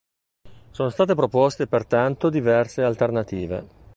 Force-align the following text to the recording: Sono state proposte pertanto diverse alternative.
Sono 0.71 0.89
state 0.89 1.13
proposte 1.13 1.67
pertanto 1.67 2.31
diverse 2.31 2.81
alternative. 2.81 3.67